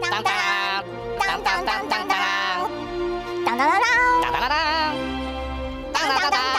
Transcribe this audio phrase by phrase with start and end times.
[0.00, 0.32] 当当当
[1.18, 2.08] 当当当当当
[3.44, 4.48] 当当当当当
[5.92, 6.58] 当当当当。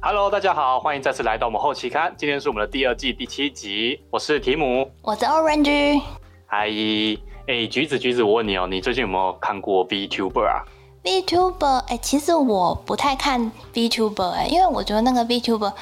[0.00, 2.14] Hello，大家好，欢迎再次来到我们后期刊。
[2.16, 4.88] 今天是我们的第二季第七集，我是提姆。
[5.02, 6.00] 我是 Orange
[6.46, 6.68] 嗨，
[7.48, 10.62] 哎，橘子橘子，我问你哦，你最近有没有看过 VTuber 啊
[11.02, 15.72] ？VTuber，哎、其实我不太看 VTuber，哎、因为我觉得那个 VTuber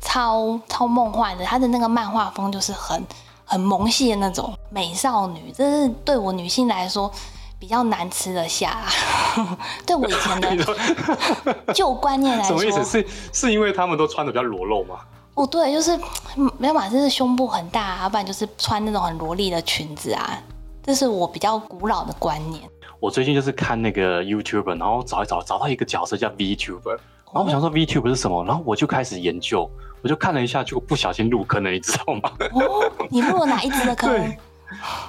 [0.00, 3.04] 超超梦幻的，他的那个漫画风就是很
[3.48, 7.10] 很萌系的那种美少女，这是对我女性来说
[7.58, 9.58] 比较难吃得下、啊。
[9.86, 10.56] 对我以前的
[11.74, 12.84] 旧观念来说，什么意思？
[12.84, 15.00] 是是因为他们都穿的比较裸露吗？
[15.34, 15.98] 哦对，就是
[16.36, 20.42] 嗯没有嘛，就是胸部很大、啊，要不然就是穿那种很萝莉的裙子啊，
[20.82, 22.62] 这是我比较古老的观念。
[23.00, 26.98] 我最近就是看那个 YouTuber，然后找一找，找到一个角色叫 VTuber，
[27.32, 29.68] 然后我想说 VTuber 是什么，然后我就开始研究，
[30.02, 32.32] 我就看了一下，就不小心入坑了，你知道吗？
[32.54, 34.10] 哦，你入了哪一支的坑？
[34.10, 34.36] 对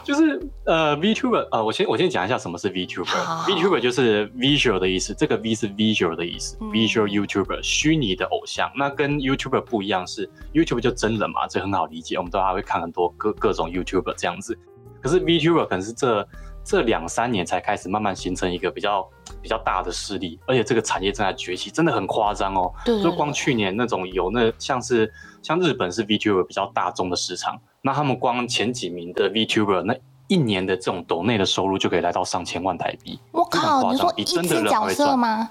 [0.06, 3.06] 就是呃 VTuber，呃，我先我先讲一下什么是 VTuber。
[3.46, 8.72] VTuber 就是 visual 的意思，这个 V 是 visual 的意思、嗯 v i s u a l YouTuber 虚拟的偶像。
[8.74, 14.58] 那跟 YouTuber 不一样是 YouTuber 就真人嘛，这很好理解，我们都还会看很多各各种 YouTuber 这样子。
[15.02, 16.26] 可是 VTuber 可能是这
[16.64, 19.06] 这两三年才开始慢慢形成一个比较
[19.42, 22.72] 比较大的势力，而且这个产业正在崛起，真的很夸张哦。
[22.86, 29.96] 对就光去年那种有那像是像日本是 VTuber 比较大众的市场，那他们光前几名的 VTuber 那
[30.28, 34.88] 一年的这种抖内的收入就可以来到上千万台币，我靠，你说一只角。
[34.90, 35.50] 色吗？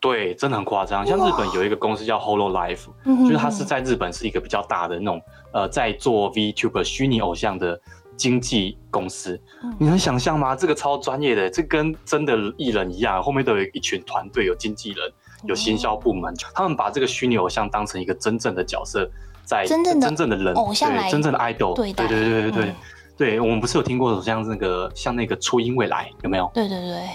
[0.00, 1.06] 对，真的很夸张。
[1.06, 5.18] 像日本有一个公司叫 Hololive，嗯就是它是在日本是一个比较大的那种
[5.50, 7.80] 呃，在做 VTuber 虚拟偶像的
[8.16, 9.40] 经纪公司。
[9.62, 10.54] 嗯你能想象吗？
[10.54, 15.12] 这个超专业的，这跟真的艺人一样，后面都有一群团队，有经纪人，
[15.44, 19.10] 有行销部门，他们把这个虚拟偶像当成一个真正的角色，
[19.44, 22.64] 在真正的真正的人偶像真正的 idol，对待对对对对对。
[22.70, 22.76] 嗯
[23.16, 26.50] 对，我们不是有听过像那个像那个初音未来有没有？
[26.52, 27.08] 对对对，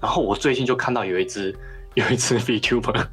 [0.00, 1.52] 然后我最近就看到有一只
[1.94, 3.04] 有一只 VTuber，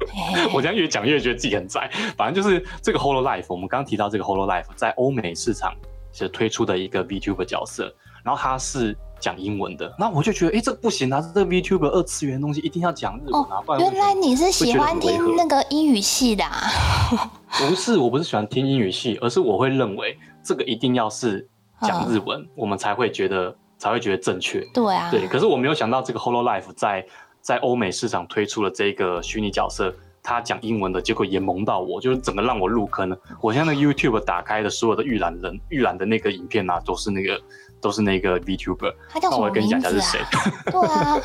[0.54, 1.90] 我这样越讲越觉得自己很宅。
[2.16, 5.74] 反正就是这个 Hololive，我们刚刚提到这个 Hololive 在欧美市场
[6.12, 7.92] 是推出的一个 VTuber 角色，
[8.24, 16.68] 然后他是讲英文的，那我就觉得，哎，这不行啊，这个 VTuber 二次元的东西一定要讲日文啊，不然哦原来你是喜欢听那个英语系的啊？
[17.58, 21.48] 不是，我不是喜欢听英语系，而是我会认为这个一定要是
[21.80, 24.60] 讲日文，我们才会觉得才会觉得正确。
[24.74, 27.06] 对啊，对，可是我没有想到这个 Hololive 在
[27.40, 33.18] 在欧美市场推出了这个虚拟角色，他讲英文的，结果也萌到我，就是整个让我入坑了。
[33.40, 37.40] 我现在那 YouTube 打开的所有的预览人预览的那个影片啊，都是那个
[37.80, 38.94] 都是那个 VTuber。
[39.08, 41.20] 他叫什么那我跟你名字讲一下是谁啊？，对啊，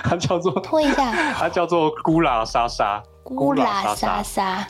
[0.04, 3.02] 他叫做拖一下，他叫做咕啦莎莎。
[3.24, 4.68] 咕啦莎莎莎，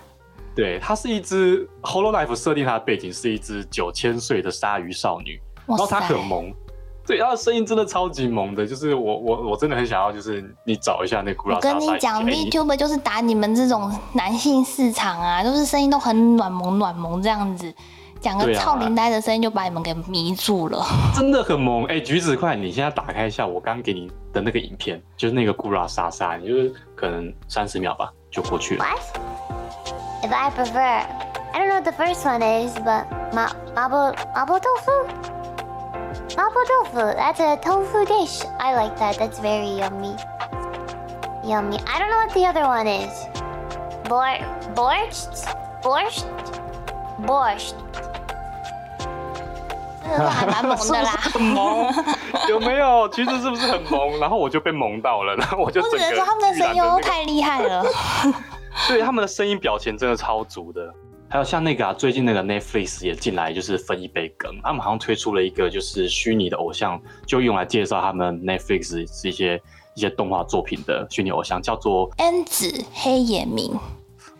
[0.55, 6.51] 对，它是一只 Hololive 设定它的背景是一只九千岁的鲨鱼少女，然后她，很萌，
[7.07, 11.79] 对，他的声音真的超级萌的，就是我我我真的很想要，就是你找一下那古我老莎莎。
[11.79, 17.73] 跟你讲哎，VTuber 就是打你们这种男性市场啊，就是声音都很暖萌暖萌这样子，
[18.21, 20.85] 讲个超龄呆的声音就把你们给迷住了。
[21.15, 21.85] 真的很萌。
[21.85, 28.85] 哎、橘子快，你现在打开一下我刚给你的那个影片，就是那个古拉莎莎，你就是可能三十秒吧就过去了。
[28.85, 29.01] What?
[30.25, 30.81] If I prefer,
[31.53, 35.36] I don't know what the first one is, but ma mabo mabo tofu.
[36.37, 37.17] Mabo tofu.
[37.17, 38.45] That's a tofu dish.
[38.61, 39.17] I like that.
[39.19, 40.15] That's very yummy.
[41.43, 41.79] Yummy.
[41.87, 43.27] I don't know what the other one is.
[44.09, 44.37] Bor
[44.75, 45.49] borscht
[45.83, 46.27] borscht
[47.27, 47.75] borscht.
[50.47, 51.11] 蛮萌的啦。
[51.33, 51.93] 很萌，
[52.49, 53.09] 有没有？
[53.09, 54.21] 橘子是不是很萌？
[54.21, 57.85] 然后我就被萌到了，然后我就整个我只能说他们的声优太厉害了。
[58.87, 60.93] 对他们的声音表情真的超足的。
[61.29, 64.51] 还有像那个啊，最近那个 Netflix 也进来，就是分一杯羹。
[64.63, 69.61] 他们好像推出了一个就是虚拟的偶像，就用来介绍他们 Netflix 是一些
[69.95, 73.77] 一些动画作品的虚拟偶像，叫做恩子黑眼明，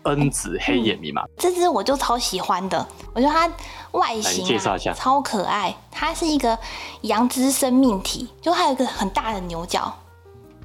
[0.03, 1.25] 恩子黑眼明嘛。
[1.37, 3.51] 这只我就超喜欢的，我觉得它
[3.91, 5.75] 外形、啊、介绍一下超可爱。
[5.91, 6.57] 它是一个
[7.01, 9.93] 羊脂生命体，就它有一个很大的牛角，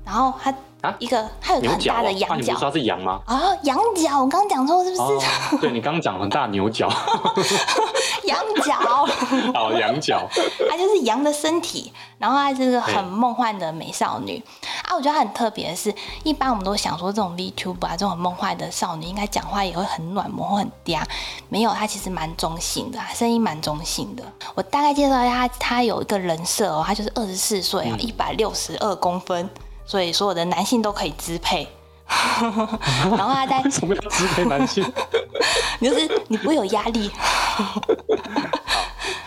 [0.05, 0.94] 然后它啊？
[0.99, 2.37] 一个它有很大的啊，羊角。
[2.37, 3.20] 你不是说它是羊吗？
[3.26, 5.19] 啊，羊角，我刚刚讲错是不哦
[5.50, 6.88] 是？，对你刚刚讲很大牛角，
[8.25, 8.76] 羊角，
[9.55, 10.29] 哦，羊角，
[10.69, 14.43] 它就是羊的身体，然后她是个很梦幻的美少女。
[14.84, 14.94] 啊。
[14.94, 15.94] 我觉得她很特别的是，
[16.25, 21.00] 一般我们都想说这种 VTuber 啊，这种很梦幻的少女，应该讲话也会很暖萌或很嗲，
[21.49, 24.23] 没有，她其实蛮中性的，声音蛮中性的。
[24.55, 29.49] 我大概介绍一下她，她有一个人设哦，她就是二十四岁哦，一百六十二公分，
[29.84, 31.69] 所以所有的男性都可以支配。
[32.12, 34.84] 然后他在为 什么要支配男性？
[35.81, 37.11] 就是你不会有压力。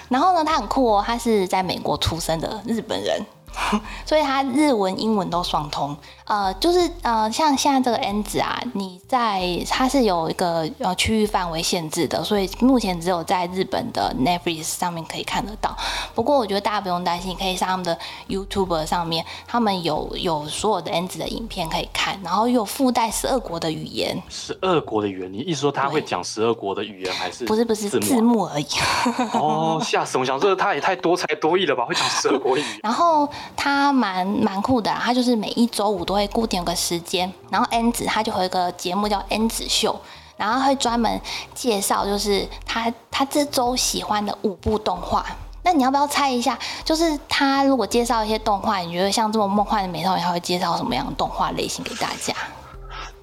[0.09, 3.19] 然然后呢，他很酷哦，他是在美国出生的日本人。
[4.05, 15.75] 所以他日文、英文都双通，呃，就是呃，像现在这个 N 子啊，你在它是有一个呃区域范围限制的，所以目前只有在日本的 Netflix 上面可以看得到。
[16.13, 17.97] 不过我觉得大家不用担心，可以上他们的
[18.27, 24.21] YouTube 上面，他们有有所有的 N 子的影片可以看，然后又附带十二国的语言。
[24.29, 28.67] 十二国的语言，你意思说他会讲十二国的语言，还是不是不是字幕而已？
[29.33, 30.25] 哦，吓死我！
[30.25, 32.63] 想说他也太多才多艺了吧，会讲十二国语。
[32.83, 33.27] 然后。
[33.55, 39.99] 他蛮蛮酷的，他就是每一周五都会固定有个时间，然后 N 子他就有一个节目叫 N 子秀，
[40.37, 41.19] 然后会专门
[41.53, 45.25] 介绍就是他他这周喜欢的五部动画。
[45.63, 46.57] 那你要不要猜一下？
[46.83, 52.33] 就是他如果介绍一些动画，你觉得像这么梦幻的美少女，他会介绍什么样的动画类型给大家？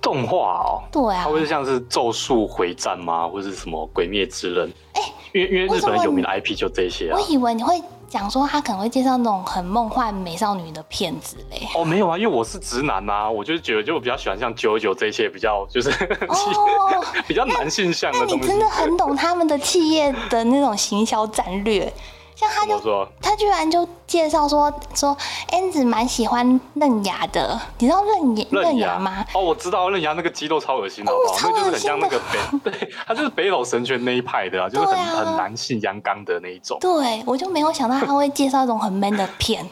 [0.00, 4.68] 动画哦，对啊，他会像是咒术回战吗，或者是什么鬼灭之刃？
[4.94, 5.02] 哎，
[5.32, 7.16] 因为因为日本有名的 IP 就这些啊。
[7.16, 7.80] 我以为你会。
[8.12, 11.66] 讲说他可能会介绍那种很梦幻美少女的片子嘞。
[11.74, 15.88] 哦，没有啊，因为我是直男啊，我就是觉得就比较喜欢像九九这些比较就是
[16.28, 18.34] 哦比较男性向的东西。
[18.34, 21.90] 那你真的很懂他们的企业的那种行销战略。
[22.34, 25.16] 像他就他居然就介绍说说
[25.50, 29.24] 恩子蛮喜欢嫩芽的，你知道嫩芽嫩芽吗？
[29.34, 31.12] 哦，我知道嫩芽那个肌肉超恶心的，
[31.42, 36.78] 那就是很像那个北， 对，他就是北斗神拳那一派的啊，就是很很男性阳刚的那一种。
[36.80, 39.64] 对，我就没有想到他会介绍一种很 man 的片。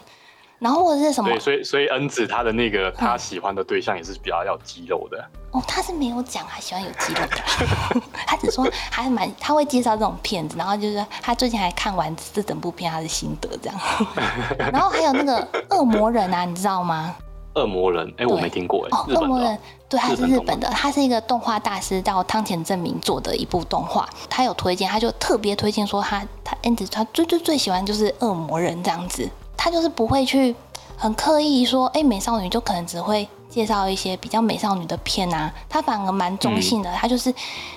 [0.60, 1.30] 然后或者是什么？
[1.30, 5.24] 对，所以所以恩子他的那个他喜欢的对象也是比较要肌肉的。
[5.52, 13.80] 哦，他是没有讲他喜欢有肌肉的， 他只说还蛮他会介绍这种片子，然后就是他最近还看完这整部片他的心得这样。
[14.70, 17.16] 然后还有那个恶魔人啊，你知道吗？
[17.54, 18.88] 恶魔人，哎，我没听过哎。
[18.92, 19.58] 哦，恶魔人，
[19.88, 29.28] 对，他是日本的，他是一个动画大师叫汤田正明做的一部动画，他有推荐，他就特别推荐说他他恩子他最最最喜欢就是恶魔人这样子。
[29.62, 30.56] 他就是不会去
[30.96, 37.30] 很刻意说，哎，美少女就可能只会介绍一些比较美少女的片啊，他反而蛮中性的，他就是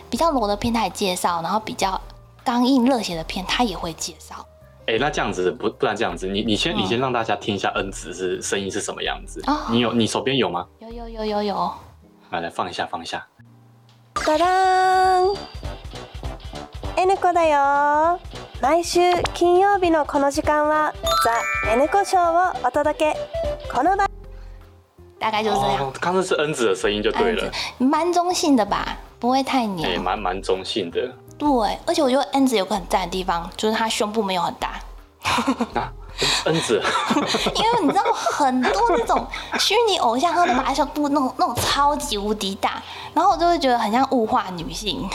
[0.10, 2.00] 比较裸的片他也介绍，然后比较
[2.42, 4.34] 刚硬热血的片他也会介绍。
[4.88, 10.66] 哎，那这样子不不然这样子，你你先你先让大家听一下恩子是声音是什么样子，你有你手边有吗？
[10.80, 11.72] 有有有有有，
[12.30, 13.28] 来来放一下放一下。
[14.14, 15.36] 哒当
[16.96, 18.20] ，N 子だよ。
[18.63, 20.93] 毎週金曜日のこの時間は
[21.25, 23.17] ザ N 子ショーをお届け。
[23.73, 23.97] この
[25.19, 25.93] 大概就是这样。
[26.01, 29.97] 刚刚是恩子的声音就对了，蛮中性的吧，不会太黏。
[29.97, 31.01] 哎，蛮蛮中性的。
[31.37, 31.49] 对，
[31.87, 34.81] 而且我觉得恩子有个很赞的地方，就是他胸部没有很大。
[35.75, 35.93] 啊，
[36.47, 36.83] 恩子，
[37.55, 39.27] 因为你知道很多那种
[39.59, 42.83] 虚拟偶像，他都把胸部弄弄超级无敌大，
[43.15, 45.09] 然后我就会觉得很像物化女性。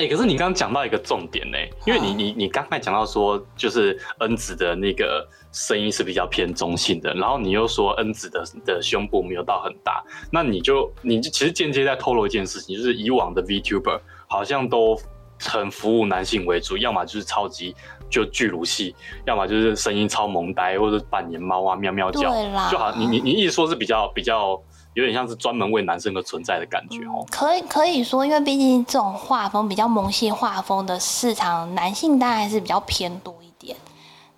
[0.00, 10.02] 哎，可是你刚刚讲到一个重点呢，因为你你你刚才讲到说，就是恩子的那个声音是比较偏中性的，然后你又说恩子的的胸部没有到很大，
[10.32, 14.98] 那你就你就其实间接在透露一件事情，就是以往的 VTuber 好像都
[15.38, 17.76] 很服务男性为主，要么就是超级
[18.08, 22.32] 就巨乳系，要么就是声音超萌呆，或者扮演猫啊喵喵叫，
[22.70, 24.58] 就好你你你意思说是比较比较。
[24.94, 27.24] 有点像是专门为男生而存在的感觉哦。
[27.30, 33.76] 可以可以说，因为毕竟这种画风比较萌系画风的市场，男性当然还是比较偏多一点。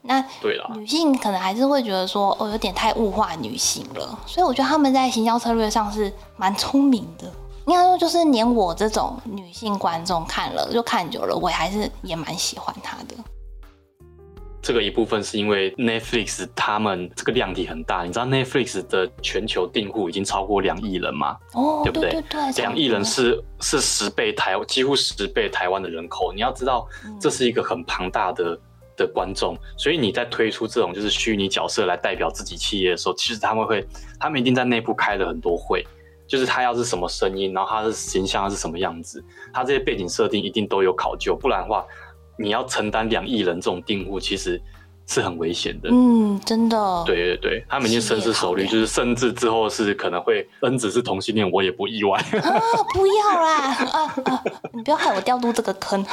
[0.03, 4.19] 那对了，女性可能还是会觉得说，哦，有点太物化女性了。
[4.26, 7.31] 所以我觉得他们在行销策略上是蛮聪明的。
[7.67, 13.15] 应该说，就是连我这种女性观众看了就看久了，我还是也蛮喜欢他的。
[14.62, 21.37] 这个一部分是因为 Netflix 他们这个量体很大，你知道 Netflix 的全球订户已经超过两亿人嘛？
[21.54, 22.23] 哦，对不对？
[22.57, 26.33] 两亿人是是十倍台，几乎十倍台湾的人口。
[26.33, 26.87] 你要知道，
[27.21, 28.57] 这是一个很庞大的
[28.97, 33.85] 的观众，所以你在推出这种就是虚拟角色来代表自己企业的时候，其实他们会，
[34.21, 35.85] 他们一定在内部开了很多会，
[36.28, 39.21] 就是他要是什么声音，然后他的形象是什么样子，
[39.52, 41.85] 他这些背景设定一定都有考究，不然的话。
[42.37, 44.61] 你要承担两亿人这种订户，其实
[45.07, 45.91] 是很危险的。
[45.93, 47.03] 嗯，真的。
[47.05, 52.19] 对对对，他们已经深思熟虑，就是甚至之后是可能会恩子是同性恋，我也不意外。
[52.19, 52.25] 啊，
[52.95, 53.73] 不要啦！
[53.73, 56.05] 啊啊，你不要害我掉入这个坑。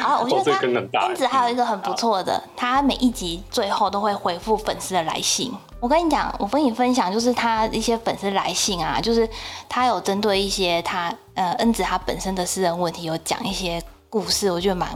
[0.00, 0.58] 好，我觉得他
[1.06, 5.52] 恩子还有一个很不错的，他每一集最后都会回复粉丝的来信。
[5.80, 9.28] 我跟你讲，我跟你分享，就是他一些粉丝来信啊，就是
[9.68, 14.88] 他有针对一些他呃恩子他本身的私人问题，有讲一些故事，我觉得蛮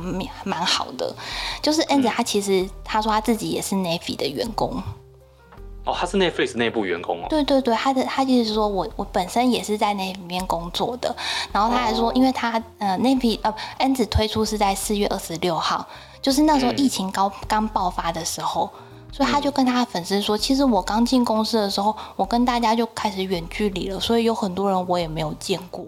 [0.45, 1.14] 蛮好的。
[1.62, 4.83] 就是恩子他其实他说他自己也是 Navy 的员工，
[5.87, 7.26] 哦，他是 Netflix 内部员工哦。
[7.31, 11.17] 对对对，他的他就是说我我本身也是在那里面工作的，
[11.50, 15.88] 然后他还说，因为他呃那批呃恩子推出是在四月二十六号，
[16.21, 18.71] 就是那时候疫情刚刚爆发的时候，
[19.14, 25.85] 所以他就跟他的粉丝说，其实我刚进公司的时候，我跟大家就开始远距离了，所以有很多人我也没有见过，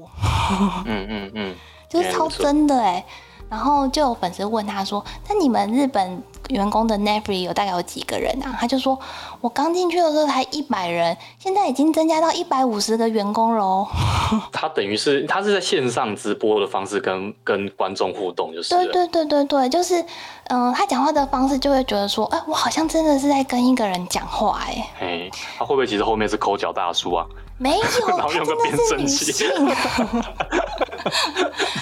[0.87, 1.55] 嗯嗯嗯，
[1.89, 3.05] 就是超真的哎。
[3.49, 8.99] 然后就有粉丝问他说：“那你们日本员工的 Netflix 有大概有几个人啊？”他就说
[9.41, 13.87] ：“我刚进去的时候才一百人，现在已经增加到一百五十个员工喽。
[14.51, 20.05] ”他等于是他是在线上直播的方式跟跟观众互动，就是对对对对对，就是
[20.49, 27.25] 嗯，他讲话的方式就会觉得说：“哎，我好像真的是在跟一个人讲话。”哎，哎，他会不会其实后面是抠脚大叔啊？
[27.59, 29.47] 没有，然后用个变声器，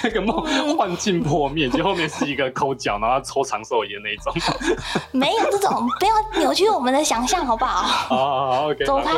[0.03, 4.33] 那个梦幻境破灭，就后面是一个抠脚，然后抽长寿烟那种。
[5.11, 7.81] 没有这种，不要扭曲我们的想象，好不好？
[7.83, 8.85] 好，OK。
[8.85, 9.11] 走开。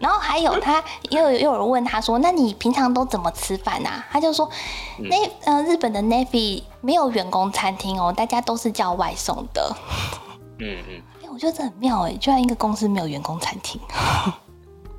[0.00, 4.48] 然后还有他，又又有人问他说：“那你平常都怎么吃饭啊？”他就说
[4.98, 9.76] ：“那呃，日本的 Navy 没有员工餐厅哦，大家都是叫外送的。”
[10.60, 11.02] 嗯嗯。
[11.22, 13.78] 哎，我觉得这很妙哎，居然一个公司没有员工餐厅。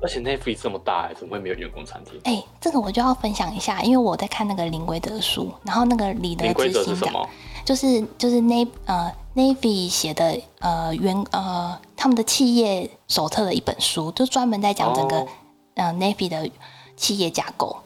[0.02, 2.20] 而且 Netflix 这么大，怎么会没有员工餐厅？
[2.24, 7.28] 哎，这个我就要分享一下，因为我在看那个林规德书，然后那个李德执行长，
[7.64, 15.26] 就是就是 Nav 呃 Navy 写的呃原呃他们的企业手册的一本书，就专门在讲整个
[15.74, 16.50] 呃 Navy 的
[16.96, 17.76] 企业架构。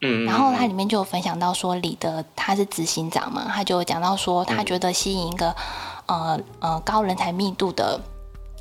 [0.00, 5.54] 嗯，然后它里面就有分享到说，李德他是执行长嘛，他就讲到说，他觉得吸引一个
[6.06, 7.98] 呃呃高人才密度的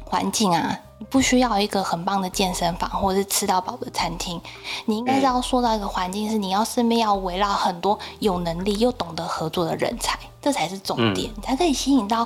[0.06, 0.80] 环境啊。
[1.10, 4.40] 不需要一个很棒的健身房，或者是吃到饱的餐厅，
[4.86, 12.26] 你应该是要塑造一个环境，是你要身边要围绕很多有能力又懂得合作的人才，这才是重点，才可以吸引到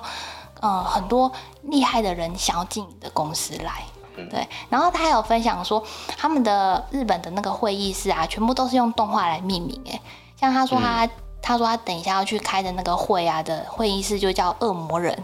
[0.59, 1.29] 呃很多
[1.63, 3.81] 厉害的人想要进你的公司来。
[4.29, 5.83] 对，然后他还有分享说，
[6.15, 9.81] 他们的日本的那个会议室啊，全部都是用动画来命名。
[9.89, 9.99] 哎，
[10.39, 11.09] 像他说他
[11.41, 15.23] 他说他等一下要去开的那个会啊的会议室就叫恶魔人。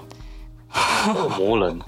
[1.16, 1.80] 恶魔人。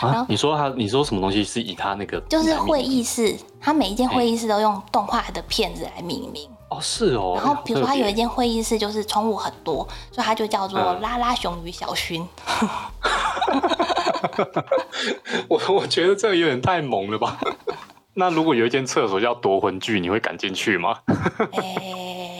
[0.00, 0.26] 啊！
[0.28, 2.20] 你说他，你说什么东西是以他那个？
[2.28, 6.48] 就是会议室，他每一间会议室都用动画的片子来命名。
[6.68, 7.34] 哦，是哦。
[7.36, 12.24] 然后比如说他有一间会议室就是宠物很多，所以他就叫做拉拉熊与小薰。
[15.48, 17.38] 我我觉得这个有点太萌了吧。
[18.14, 20.98] 那如果有一间厕所叫夺魂剧，你会敢进去吗？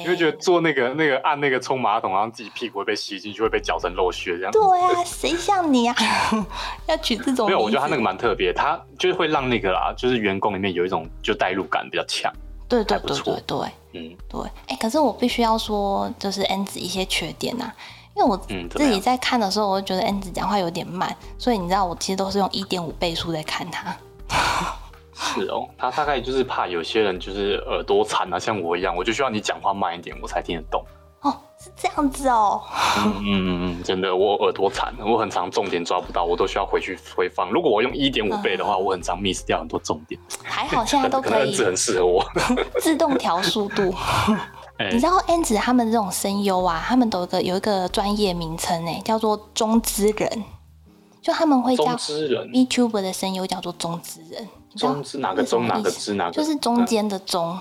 [0.03, 4.53] 你会觉得坐那个那个按那个冲马桶，然后自己屁股会被吸进去，会被搅成肉屑这样？
[4.53, 5.95] 对啊，谁像你啊？
[6.87, 7.47] 要取这种？
[7.47, 12.33] 没有，我觉得他那个蛮特别，他就是会让那个啦，就是员工里面有一种就代入感比较强。
[12.69, 13.59] 对对对对对，
[13.93, 14.41] 嗯对。
[14.67, 17.71] 哎，可是我必须要说，就是 N 子一些缺点呐，
[18.17, 23.95] 因为我自己在看的时候，我就觉得 N 子讲话有点慢，所以你知道，我其实都是用一点五倍速在看他。
[25.23, 30.85] 是哦，他大概就是怕有些人就是耳朵残啊，像我一样，我就需要你讲话慢一点，我才听得懂。
[31.21, 32.61] 哦，是这样子哦。
[32.97, 37.49] 嗯嗯嗯，真的，我耳朵残，我很常重点抓不到，我都需要回去回放。
[37.51, 40.21] 如果我用一点五倍的话，我很常 miss 掉很多重点。
[40.43, 42.25] 还好现在都可以， 很适合我
[42.83, 43.95] 自动调速度。
[44.91, 50.43] 你知道 N 子他们这种声优啊，他们都有个有一个专业名称哎，叫做中之人，
[51.23, 54.49] 就他们会叫 VTuber 的声优叫做中之人。
[54.77, 56.33] 中是哪个中哪个之哪个？
[56.33, 57.59] 就是中间的中，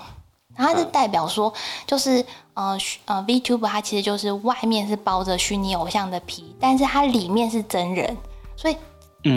[0.56, 1.52] 然后它是代表说，
[1.86, 8.16] 就是呃呃，VTuber 它其实就是外面是包着虚拟偶像的皮，但是它里面是真人，
[8.56, 8.76] 所以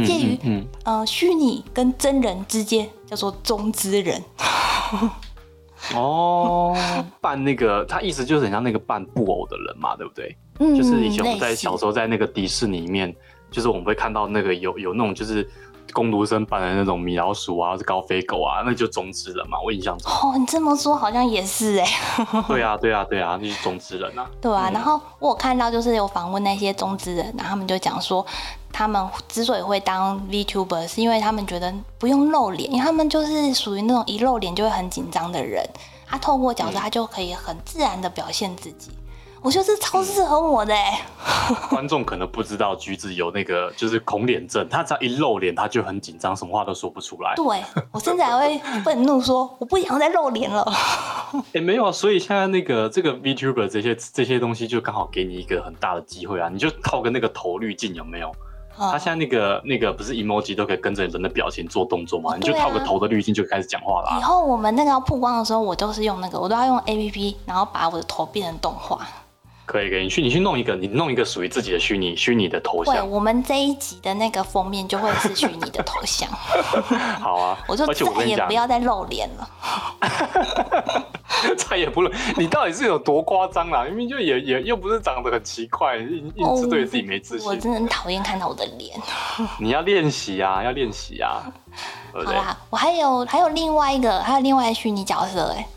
[0.05, 4.23] 介于呃虚拟跟真人之间叫做中之人。
[5.93, 6.75] 哦，
[7.21, 10.35] 扮那个，他意思就是很像那个扮布偶的人嘛，对不对？
[10.59, 13.15] 嗯，就是以前我们在小时候在那个迪士尼里面，
[13.51, 15.47] 就是我们会看到那个有有那种就是。
[15.95, 19.57] 工读生扮的那种米老鼠啊，是高飞狗啊，那就中之人嘛。
[19.63, 21.87] 我印象中哦，你这么说好像也是哎。
[22.49, 24.29] 对啊，对啊，对啊，那是中之人啊。
[24.41, 28.25] 对啊，然后我有看到就是有访问那些中之人，然后他们就讲说，
[28.73, 35.65] 他们之所以会当 VTuber，是因为他们觉得不用露脸，因为他们就是属于那种一露脸就会很紧张的人，
[36.05, 38.91] 他透过角色他就可以很自然的表现自己。
[39.45, 41.05] 我觉得这超适合我的哎！
[41.69, 47.35] 观众可能不知道橘子有那个就是恐脸症，他只要一露脸，他就很紧张，什么话都说不出来。
[47.35, 47.45] 对
[47.91, 50.65] 我甚至还会愤怒说：“我不想再露脸了。
[51.53, 56.49] ”哎，没有啊，所以现在那个这个 VTuber 这些这些东西就刚好给你一个很大的机会啊！
[56.51, 58.31] 你就套个那个头滤镜有没有？
[58.77, 62.35] 他现在那个那个不是 emoji 都可以跟着人的表情做动作吗？
[62.35, 64.17] 你就套个头的滤镜就开始讲话了。
[64.19, 69.07] 以后我们那个要曝光的时候，我都是用那个，我都要用 APP，然后把我的头变成动画。
[69.65, 76.29] 可以可以，你去你去弄一个，你弄一个属于自己的虚拟虚拟的头会，像，我们这一集的那个封面就会是虚拟的头像，
[77.19, 79.49] 好啊，我就再也不，要再露脸了。
[81.57, 87.47] 再也不露你到底是有多夸张啦，明明就也也又不是长得很奇怪，硬硬是对自己没自信。
[87.47, 88.97] 哦我真的很讨厌看到我的脸。
[89.59, 91.43] 你要练习啊，要练习啊，
[92.13, 92.35] 对对？
[92.35, 95.67] 好啦，我还有还有另外一个，还有另外一个虚拟角色、哎，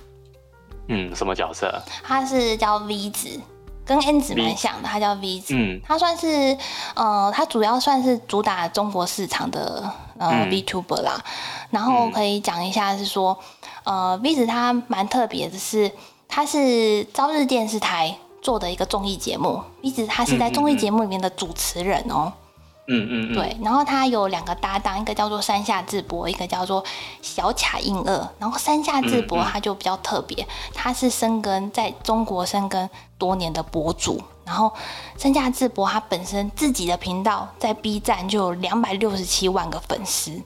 [0.88, 1.82] 嗯，什么角色？
[2.02, 3.40] 他是叫 V 子，
[3.88, 5.54] 跟 N 子蛮像的，他叫 V 子。
[5.56, 5.80] 嗯。
[5.82, 6.54] 他算是
[6.94, 10.50] 呃，他主要算是主打中国市场的呃、嗯。
[10.50, 11.18] VTuber 啦。
[11.70, 13.38] 然后嗯可以讲一下是说，
[13.84, 15.90] 呃，V 子他蛮特别的是，
[16.28, 20.78] 他是朝日电视台做的一个综艺节目，V 子他是在综艺嗯。
[20.78, 22.32] 节目里面的主持人哦、
[22.88, 26.82] 嗯嗯嗯，对，然后他有两个搭档，一个叫做山下智博，一个叫做
[27.22, 28.28] 小卡印二。
[28.38, 34.20] 然后山下智博他就比较特别，他是深耕在中国深耕多年的博主。
[34.44, 34.72] 然后
[35.18, 40.42] 山下智博他本身自己的频道在 B 站就有两百六十七万个粉丝，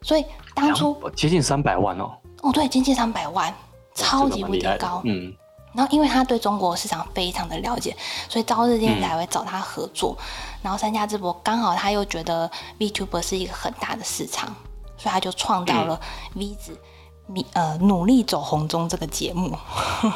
[0.00, 0.24] 所以
[0.54, 2.12] 当初接近三百万哦，
[2.42, 3.52] 哦对，接近三百万，
[3.96, 5.02] 超级无敌高。
[5.04, 5.34] 嗯，
[5.74, 7.96] 然后因为他对中国市场非常的了解，
[8.28, 10.16] 所以朝日电视台会找他合作。
[10.62, 14.54] 然后三家智博刚好他又觉得 VTuber 是一个很大的市场，
[14.96, 16.00] 所以他就创造了
[16.34, 16.78] V 子
[17.26, 19.56] 米呃努力走红中这个节目。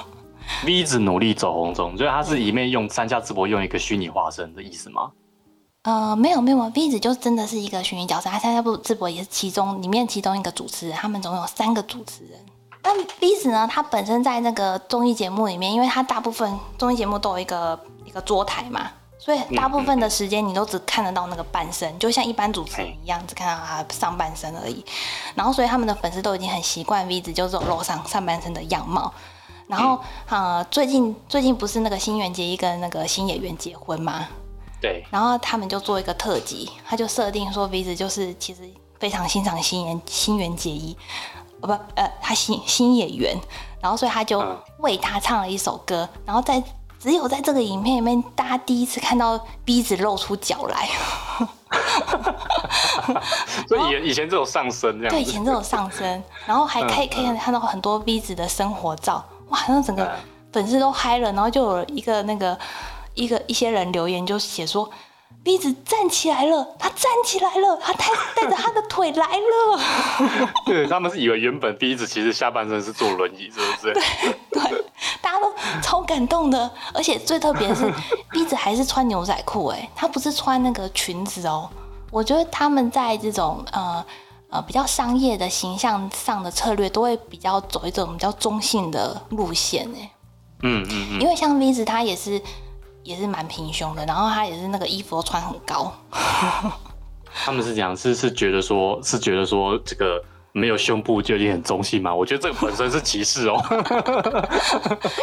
[0.64, 5.10] V 一直努力走红中，所以他是里面用三下智博用一个虚拟化身的意思吗？
[5.82, 12.38] 呃，没有没有，V 子就真的是一个虚拟角色，他三家不智博也是其中里面其中一个主持人，他们总共有三个主持人。
[12.86, 18.88] 但 V 子呢，他本身在那个综艺节目里面，因为他大部分综艺节目都有一个一个桌台嘛，
[19.18, 24.84] 所以大部分的时间你都只看得到那个半身，就像一般主持人一样，只看到他上半身而已。
[25.34, 29.12] 然后所以他们的粉丝都已经很习惯 V 子就只有露上上半身的样貌。
[29.66, 34.28] 然后呃，最近最近不是那个新垣结衣跟那个新演员结婚吗？
[34.80, 38.60] 对，然后他们就做一个特辑，他就设定说 V 子就是其实
[39.00, 40.96] 非常欣赏新垣新垣结衣，
[41.60, 43.36] 呃不呃他新新演员，
[43.80, 44.56] 然后所以他就嗯。
[44.78, 46.62] 为他唱了一首歌，然后在
[47.00, 49.32] 只有在这个影片里面，大家第一次看到
[49.66, 50.88] V 子露出脚来，
[53.66, 60.10] 所以以以前这种上身这样对，以，前这种上身，然后还可以嗯可以看到很多 V 子的生活照，哇，那整个嗯。
[60.52, 62.58] 粉丝都嗨了，然后就有一个那个
[63.14, 64.88] 一个一些人留言就写说。
[65.46, 68.04] V 子站起来了，他站起来了，他带
[68.34, 69.80] 带着他的腿来了。
[70.66, 73.92] 对，他们是以为原本鼻子其实下半身是坐轮椅，是不是？
[73.94, 74.02] 对
[74.50, 74.84] 对，
[75.22, 77.88] 大家都超感动的，而且最特别的是
[78.32, 81.70] 鼻子还是穿牛仔裤，哎，他不是穿那个裙子哦。
[82.10, 84.04] 我觉得他们在这种呃
[84.50, 90.10] 呃比较商业的形象上的策略，都会比较走一种比较中性的路线，哎。
[90.62, 92.40] 嗯嗯嗯，因为像 V 子他也是
[93.06, 95.92] 也是蛮平胸的，然后他也是那个衣服都穿很高，
[97.32, 102.12] 他们是讲是是觉得说，是觉得说这个没有胸部就已经很中性嘛？
[102.12, 103.62] 我觉得这个本身是歧视哦。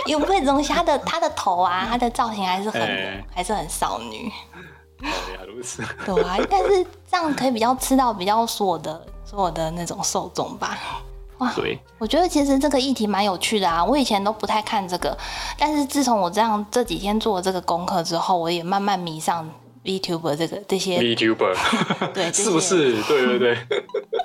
[0.05, 4.31] 也不会中性，他的他的头啊，他的造型还是很、哎还是很少女，
[6.05, 10.77] 对啊，但是这样可以比较吃到比较所有的所有的那种受众吧。
[11.43, 15.17] 哇，对，我觉得其实这个议题蛮有趣的啊，我以前都不太看这个，
[15.57, 19.49] 但是自从我这样这几天做了这个功课之后，我也慢慢迷上
[19.83, 21.55] VTuber 这个这些，VTuber，
[22.13, 22.59] 对，是不？
[22.59, 23.01] 是？
[23.03, 23.57] 对对对，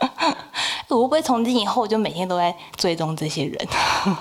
[0.88, 3.68] 我会不会从今以后就每天都在追踪这些人？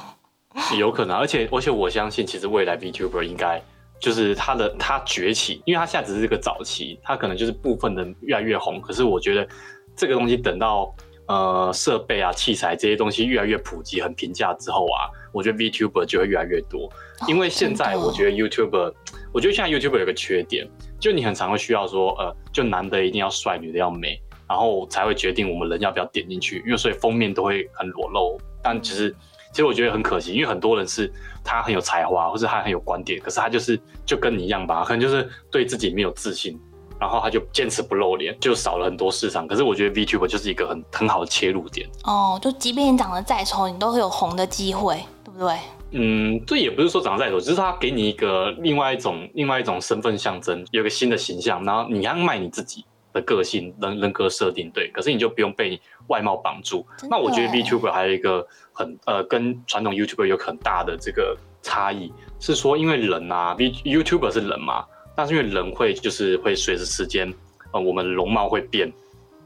[0.79, 3.61] 有可能，而且而且我相信，其实未来 VTuber 应该
[3.99, 8.81] 就是它的它崛起，因为它现在只是这个早期，它可能就是部分的越来越红。
[8.81, 9.47] 可是我觉得
[9.95, 10.91] 这个东西等到
[11.27, 16.89] 呃设备啊、器材这些东西越来越普及、很平价之后啊，我觉得 VTuber 就会越来越多。
[17.27, 18.93] 因为现在我觉得 YouTuber，
[19.33, 20.67] 我觉得现在 YouTuber 有个缺点，
[20.99, 28.39] 就你很常会需要说，呃，就男的一定要帅，女的要美，然后才会决定我们人要不要点进去，因为所以封面都会很裸露。
[28.63, 29.09] 但其实，
[29.51, 31.11] 其实我觉得很可惜，因为很多人是
[31.43, 36.59] 他很有才华，或是他很有观点，可是他就是就跟你一样吧，可能就是对自己没有自信，
[36.99, 39.47] 然后他就坚持不露脸，就少了很多市场。
[39.47, 41.87] 可是我觉得 VTuber 就是一个很很好的切入点。
[42.03, 45.55] 哦，就即便你长得再丑，你都会有红的机会，对不对？
[45.91, 52.83] 嗯，这也不是说长得再丑，只是他给你一个另外一种另外一种身份象征，有个新的形象，然后你要卖你自己
[53.13, 56.85] 的个性、人人格设定，对，可是你就不用被外貌绑住。
[57.09, 64.83] 那我觉得耶 VTuber 还有一个很呃跟传统 YouTuber 有很大的这个差异，是说因为人啊，V YouTuber 是人嘛，
[65.17, 67.33] 但是因为人会就是会随着时间，
[67.71, 68.87] 呃，我们容貌会变，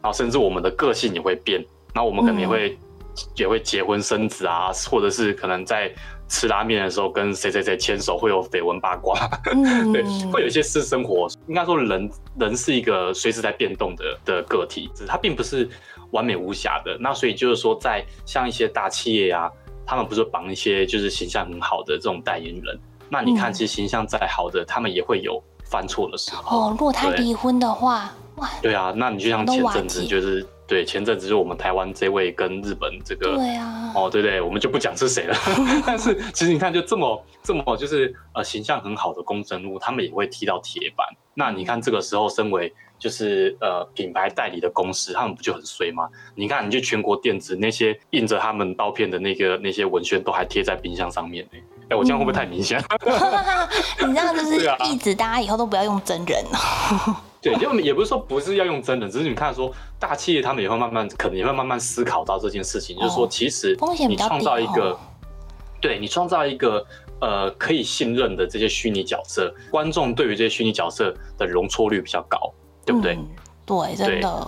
[0.02, 2.78] 然后甚至我们的个性也会变，那我们可能也会、
[3.38, 5.90] 也会结婚生子啊，或者是可能在
[6.28, 9.18] 吃拉面的时候跟谁谁谁牵手会有绯闻八卦，
[9.56, 11.30] 嗯对，会有一些私生活。
[11.48, 15.70] 应该说人人是一个随时在变动的的个体，它并不是
[16.12, 16.98] 完美无瑕的。
[17.00, 19.50] 那所以就是说，在像一些大企业啊，
[19.86, 22.80] 他们不是绑一些就是形象很好的这种代言人，
[23.10, 26.68] 那你看，嗯其实形象再好的，他们也会有犯错的时候。
[26.68, 35.36] 哦，如果他对离婚的话，哇，对啊，那你就像前阵子就是对前阵子就是我们台湾这位跟日本这个对啊，哦，对对，我们就不讲是谁了。
[35.88, 41.08] 但是其实你看，就这么这么就是呃形象很好的公证物，他们也会踢到铁板。
[41.34, 46.08] 那你看这个时候，身为就是呃品牌代理的公司，他们不就很衰吗？
[46.36, 51.60] 你看，你去全国电子那些印着他们刀片的那个那些文宣，都还贴在冰箱上面呢、
[51.90, 52.80] 哎，我这样会不会太明显？
[54.08, 57.22] 你这样就是一直大家以后都不要用真人了。
[57.42, 63.76] 对，就也不是说不是要用真人，只是你看说大企业他们也会慢慢，可能也会慢慢思考到这件事情，就是说哦其实
[64.08, 65.00] 你创造一个哦，
[65.82, 66.86] 对你创造一个
[67.20, 72.54] 呃可以信任的这些虚拟角色，观众对于这些虚拟角色的容错率比较高，
[72.86, 73.16] 对不对？
[73.16, 73.28] 嗯
[73.64, 74.48] 对，真的，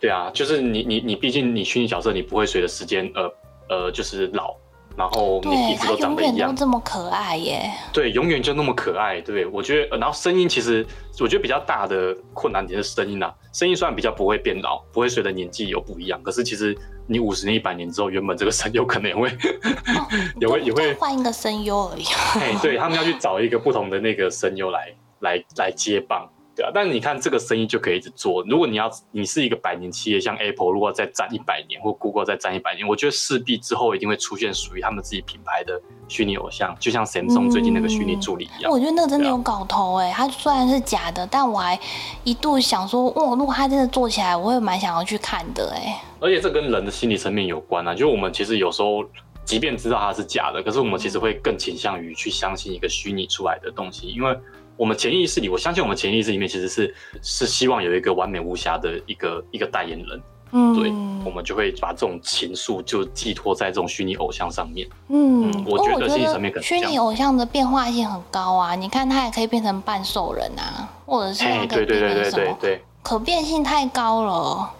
[0.00, 3.30] 对啊，就是你你你，毕竟你虚拟角色你不会随着时间呃
[3.68, 4.54] 呃就是老，
[4.96, 7.70] 然后你一直都长得一样都，这么可爱耶。
[7.92, 9.46] 对，永远就那么可爱，对不对？
[9.46, 10.84] 我觉得，呃然后声音其实，
[11.20, 13.32] 我觉得比较大的困难点是声音啊。
[13.52, 16.76] 声音虽然比较不会变老，不会随着年纪有不一样，可是其实
[17.06, 20.08] 你五十年、一百年之后，原本这个声优可能也会，哦
[20.40, 22.04] 也会也会换一个声优而已。
[22.40, 26.28] 哎，对他们要去找一个不同的那个声优来来来接棒，
[26.58, 26.72] 对啊。
[26.74, 28.42] 但是你看这个生意就可以一直做。
[28.42, 38.72] 如果你要你是一个百年企业，像 Apple，如果再站一百年，或 Google 再站一百年，我觉得势必之后一定会出现属于他们自己品牌的虚拟偶像，就像 Samsung 最近那个虚拟助理一样。
[38.72, 41.78] 我觉得那个真的有搞头哎，它虽然是假的，但我还
[42.24, 46.02] 一度想说，哇，如果它真的做起来，我会蛮想要去看的哎。
[46.20, 49.04] 而且这跟人的心理层面有关啊，就是我们其实有时候
[49.44, 54.36] 即便知道它是假的，可是我们其实会更倾向于去相信一个虚拟出来的东西，因为
[54.78, 64.88] 我们潜意识里，我相信我们潜意识里面其实是是希望有一个完美无瑕的一个一个代言人，嗯对，嗯我们就会把这种情愫就寄托在这种虚拟偶像上面。
[65.08, 72.82] 嗯嗯我觉得因为心理层面可能是这样虚拟偶像的变化性很高啊，你看它也可以变成半兽人啊，或者是它哎，可以对对对对变成什么，对对。
[73.02, 74.70] 可变性太高了。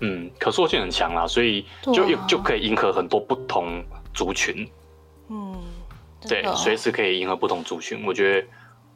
[0.00, 3.82] 嗯，可塑性很强啦，所以就、对啊就可以迎合很多不同
[4.12, 4.68] 族群。
[5.28, 5.56] 嗯，
[6.20, 8.04] 真对的，随时可以迎合不同族群。
[8.06, 8.46] 我觉得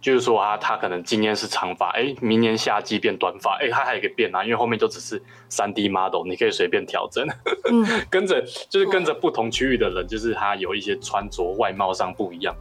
[0.03, 7.27] 就是说啊，他可能今年是长发，哎，明年夏季变短发，哎，他还可以变啊，因为后面就只是三 D model，你可以随便调整，
[7.71, 12.55] 嗯， 跟着就是跟着不同区域的人，就是他有一些穿着外貌上不一样，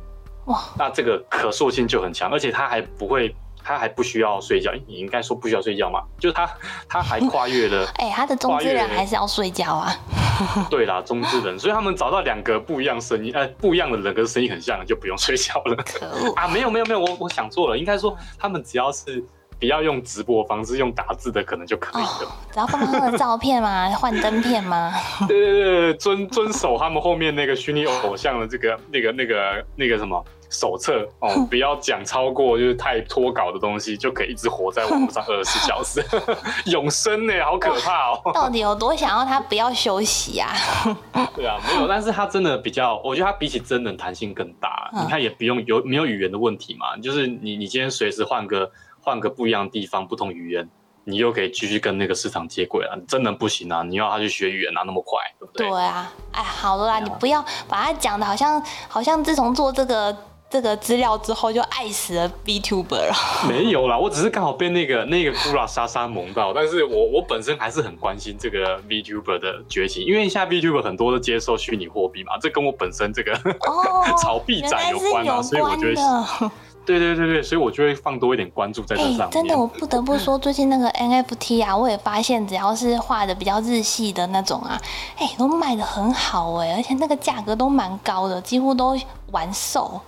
[0.45, 3.35] 哇，那这个可塑性就很强，而且他还不会。
[3.63, 6.01] 他还不需要睡觉，你应该说不需要睡觉嘛？
[6.19, 6.49] 就是他，
[6.89, 9.95] 他还跨越了 哎、他的中之人还是要睡觉啊。
[10.69, 15.75] 对啦，中之人，所以他们找到两个不一样声音，呃，不一样的人，可是声音很像，就不用睡觉了。
[15.75, 16.33] 可恶！
[16.35, 19.23] 啊，没有没有没有，我我想错了，应该说他们只要是
[19.59, 22.09] 不要用直播方式，用打字的可能就可以了。
[22.23, 24.91] 哦，只要放他的照片吗，幻灯片嘛。
[25.27, 36.03] 对对对对，遵遵守他们后面那个虚拟偶像的这个那个那个那个什么手册哦，不要讲超过就是太脱稿的东西，就可以一直活在网络上二十四小时，
[36.69, 38.21] 永生呢，好可怕哦。
[38.35, 40.53] 到底有多想要他不要休息啊？
[41.33, 44.89] 对啊，没有，但是他真的比较，我觉得他比起真人弹性更大。
[44.93, 48.69] 嗯你看也不用有没有语言的问题嘛，就是你你今天随时换个
[49.01, 50.69] 换个不一样的地方，不同语言，
[51.05, 52.93] 你又可以继续跟那个市场接轨啊。
[52.95, 55.69] 你真的不行啊，你要他去学语言啊，那么快，对不对？
[55.69, 60.15] 对啊，哎，好了啦，啊你不要把它讲的好像好像自从做这个
[60.51, 63.13] 这个资料之后就爱死了 VTuber 了。
[63.47, 76.51] 没有啦，我只是刚好被那个那个 Gura 莎莎萌到，但是我我本身还是很关心这个 VTuber 的崛起，因为现在 VTuber 很多都接受虚拟货币嘛，这跟我本身这个哦， 炒币仔有关啊，有所以我就会的。
[76.83, 79.29] 对对对对，所以我就会放多一点关注在这哎、上面。
[79.29, 84.81] 真的，我不得不说，最近那个 NFT 啊，我也发现，只要是画的比较日系的那种啊，
[85.17, 88.97] 哎、都卖的很好哎、而且那个价格都蛮高的，几乎都
[89.31, 90.01] 完售。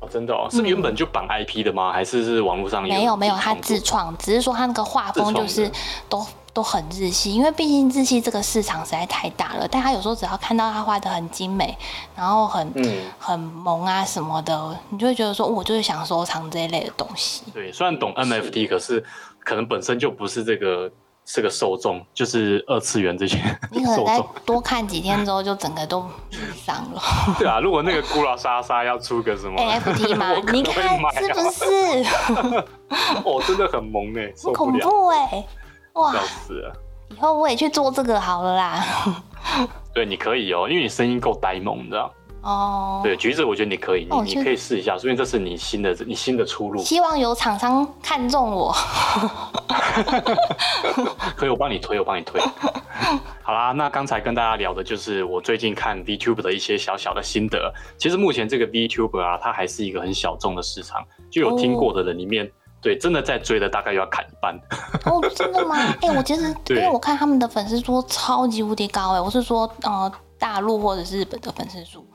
[0.00, 1.92] 哦，真的哦，是原本就绑 IP 的吗？
[1.92, 5.70] 还是是网络上没有没有，他他自创，只是说他那个画风就是
[6.08, 9.66] 都都很日系，因为毕竟日系这个市场实在太大了。
[9.68, 11.76] 但他有时候只要看到他画的很精美，
[12.14, 17.42] 然后很、嗯，很萌啊什么的，你就会觉得说，哦我就是想收藏这一类的东西。
[17.52, 19.04] 对，虽然懂 NFT，可是
[19.40, 20.90] 可能本身就不是这个
[21.30, 23.36] 这个受众，就是二次元这些
[23.70, 24.22] 你可能再。
[24.46, 27.02] 多看几天之后，就整个都迷上了。
[27.38, 31.64] 对啊，如果那个古老莎莎要出个什么 NFT 吗你看是不是？
[33.24, 35.46] 哦，真的很萌呢，受很恐，怖哎、
[35.92, 36.20] 哇笑！
[36.20, 36.72] 死了。
[37.10, 38.84] 以后我也去做这个好了啦。
[39.94, 42.10] 对，你可以哦，因为你声音够呆萌，你知道？
[42.48, 46.82] 哦，对，橘子我觉得你可以，你你可以试一下，说明这是你新的你新的出路。
[46.82, 48.74] 希望有厂商看中我。
[51.36, 52.40] 可以，我帮你推，我帮你推。
[53.42, 57.70] 好啦，那刚才跟大家聊的就是我最近看 VTuber 的一些小小的心得。
[57.98, 64.58] 其实目前这个 VTuber 啊，它还是一个很小众的市场，就有听过的人里面，对，真的在追的大概要砍一半。
[65.04, 65.76] 哦，真的吗？
[66.00, 72.06] 哎、我其实因对为我看他们的粉丝数超级无敌高哎，我是说呃大陆或者是日本的粉丝数。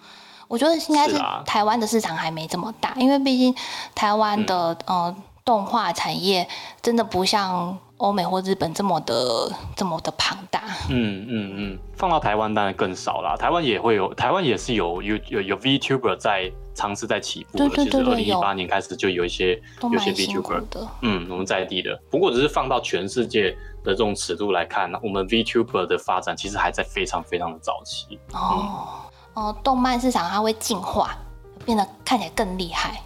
[0.54, 3.56] 我觉得应该是台湾的市场还没这么大，因为毕竟
[3.96, 6.48] 台湾的、呃动画产业
[6.82, 10.64] 真的不像欧美或日本这么的这么的庞大。
[10.90, 13.36] 嗯嗯嗯，放到台湾当然更少啦。
[13.36, 17.68] 台湾也会有，台湾也是有有有有 VTuber 在尝试在起步的。
[17.68, 20.88] 对对对其实二零一八年开始就有一些有些 VTuber，的。
[21.02, 22.00] 嗯，我们在地的。
[22.10, 23.52] 不过只是放到全世界
[23.84, 28.18] 的这种尺度来看，我们 VTuber 的发展其实还在非常非常的早期。
[28.32, 29.03] 哦
[29.34, 31.18] 哦，动漫市场它会进化，
[31.66, 33.02] 变得看起来更厉害。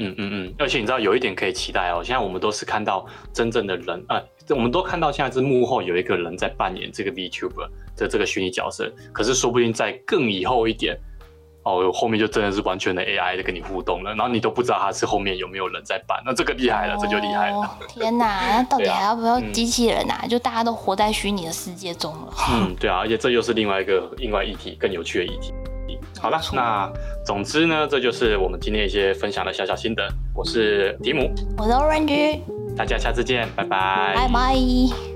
[0.00, 10.96] 嗯嗯嗯，而且你知道有一点可以期待哦，现在我们都是看到真正的人，啊，我们都看到现在是幕后有一个人在扮演这个 VTuber 的这个虚拟角色，可是说不定在更以后一点，
[11.68, 17.58] 哦，后面就真的是完全的 AI 在跟你互动了，然后你都不知道他是后面有没有人在办，那这个厉害了，这就厉害了。
[17.58, 17.68] 哦！
[17.86, 20.24] 天哪，那 到底还要不要嗯机器人啊？
[20.28, 22.32] 就大家都活在虚拟的世界中了。
[22.52, 25.52] 嗯，对啊，而且这又是另外一个另外议题，更有趣的议题。
[26.20, 26.90] 好了那
[27.24, 30.08] 总之呢，这就是我们今天一些分享的小小心得。
[30.34, 32.40] 我是提姆，我是 Orange，
[32.76, 34.14] 大家下次见，拜拜。
[34.16, 35.07] 拜拜。